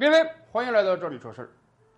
[0.00, 1.50] 各位，欢迎来到这里说事儿。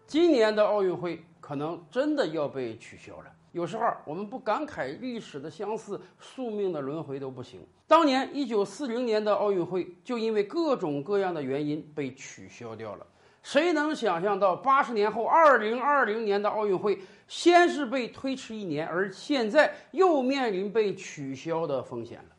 [0.08, 3.26] 今年的奥运会可能真的要被取消了。
[3.52, 7.64] 有时候我们不感慨历史的相似、宿命的轮回都不行。
[7.86, 13.06] 当年一九四零年的奥运会就因为各种各样的原因被取消掉了。
[13.40, 16.98] 谁能想象到八十年后二零二零年的奥运会，
[17.28, 22.34] 先是被推迟一年，而现在又面临被取消的风险了？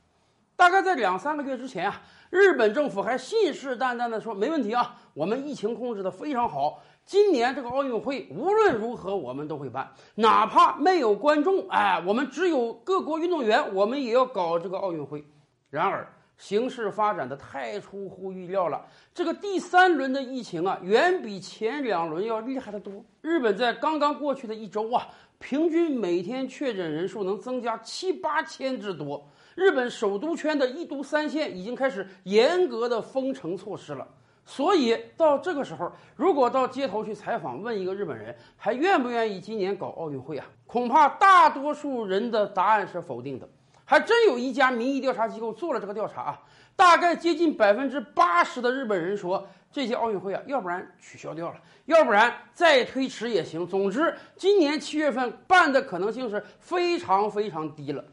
[0.64, 15.22] 大概在两三个月之前啊，日本政府还信誓旦旦地说没问题啊，我们疫情控制得非常好，今年这个奥运会无论如何我们都会办，哪怕没有观众，哎，我们只有各国运动员，我们也要搞这个奥运会。
[15.70, 16.08] 然而，
[16.38, 23.04] 形势发展的太出乎预料了，这个第三轮的疫情啊，远比前两轮要厉害得多。
[23.20, 25.08] 日本在刚刚过去的一周啊，
[25.44, 29.30] 平均每天确诊人数能增加七八千之多。
[29.56, 34.08] 日本首都圈的一都三县已经开始严格的封城措施了。
[34.46, 43.48] 所以到这个时候，如果到街头去采访，问一个日本人还愿不愿意今年搞奥运会啊，恐怕大多数人的答案是否定的。
[43.94, 46.42] 还真有一家民意调查机构做了这个调查啊，
[46.76, 53.68] 大概接近百分之八十的日本人说，这届奥运会啊，要不然取消掉了，要不然再推迟也行。
[53.68, 58.04] 总之，今年七月份办的可能性是非常非常低了。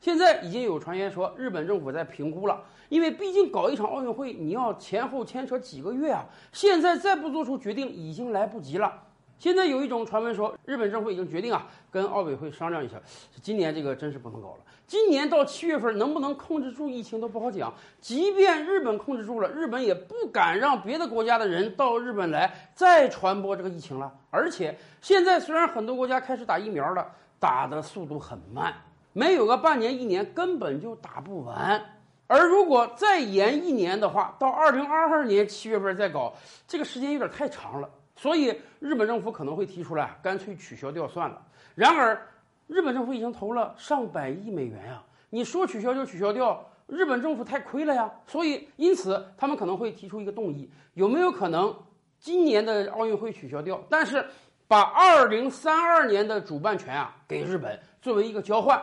[0.00, 9.00] 现在已经有传言说，日本政府在评估了，因为毕竟搞一场奥运会，你要前后牵扯几个月啊，现在再不做出决定已经来不及了。
[9.40, 13.00] 现在有一种传闻说，日本政府已经决定啊，跟奥委会商量一下，
[13.40, 14.58] 今年这个真是不能搞了。
[14.86, 17.72] 今年到七月份能不能控制住疫情都不好讲。
[18.02, 24.12] 即便日本控制住了，日本也不敢让别的国家的人到日本来再传播这个疫情了。
[24.28, 28.74] 而且现在虽然很多国家开始打疫苗了，打的速度很慢。
[29.14, 31.82] 没有个半年一年，根本就打不完。
[32.26, 36.34] 而如果再延一年的话，到二零二二年七月份再搞，
[36.68, 37.88] 这个时间有点太长了。
[38.20, 41.40] 所以日本政府可能会提出来，干脆取消掉算了。
[41.74, 42.20] 然而，
[42.66, 48.12] 日本政府已经投了上百亿美元呀，你说取消就取消掉，日本政府太亏了呀。
[48.26, 51.74] 所以，因此他们可能会提出一个动议：有没有可能
[52.18, 54.22] 今年的奥运会取消掉，但是
[54.68, 58.78] 把二零三二年的主办权啊给日本作为一个交换？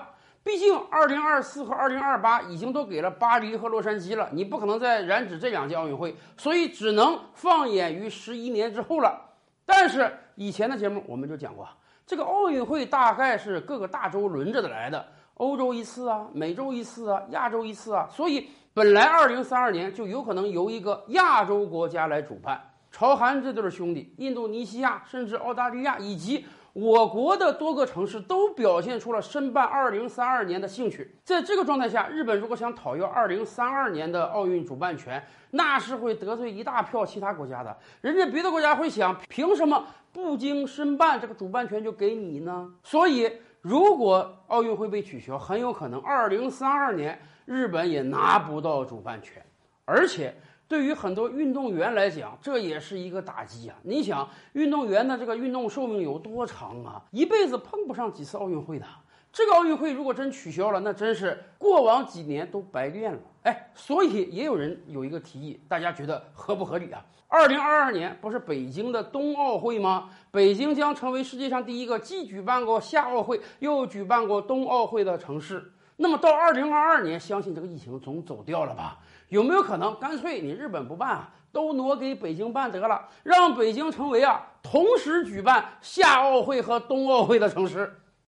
[0.47, 9.19] 毕竟，二零二四和二零二八已经都给了巴黎和洛杉矶了，你不可能再染指这两届奥运会，所以只能放眼于十一年之后了。
[9.65, 11.67] 但是以前的节目我们就讲过，
[12.05, 22.57] 这个奥运会大概是各个大洲轮着的来的，欧洲一次啊，美洲一次啊，亚洲一次啊，所以本来二零三二年就有可能由一个亚洲国家来主办。
[22.89, 26.45] 朝韩这对兄弟，印度尼西亚甚至澳大利亚以及。
[26.79, 31.11] 我国的多个城市都表现出了申办二零三二年的兴趣。
[31.23, 37.75] 在这个状态下，日本如果想讨要二零三二年的奥运主办权，那是会得罪一大票其他国家的。
[38.01, 42.71] 人家别的国家会想，凭什么不经申办这个主办权就给你呢？
[42.83, 43.27] 所以，
[43.61, 49.43] 如果奥运会被取消，很有可能二零三二年日本也拿不到主办权，
[49.85, 50.31] 而且。
[50.67, 53.75] 对于很多运动员来讲，这也是一个打击啊！
[53.83, 57.01] 你想，运动员的这个运动寿命有多长啊？
[57.11, 58.85] 一辈子碰不上几次奥运会的。
[59.31, 63.19] 这个奥运会如果真取消了，那真是过往几年都白练了。
[63.43, 67.05] 哎，所以也有人有一个提议，大家觉得合不合理啊？
[67.29, 70.09] 二零二二年不是北京的冬奥会吗？
[70.31, 75.71] 北京将成为世界上第一个既举办过夏奥会又举办过冬奥会的城市。
[75.97, 78.97] 那么到二零二二年，相信这个疫情总走掉了吧？
[79.29, 87.93] 有没有可能干脆你日本不办啊，都挪给北京办得了，让北京成为啊同时举办夏奥会和冬奥会的城市？